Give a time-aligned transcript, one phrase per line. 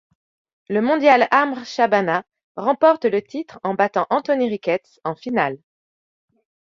[0.67, 2.23] Le mondial Amr Shabana
[2.55, 5.59] remporte le titre en battant Anthony Ricketts en finale.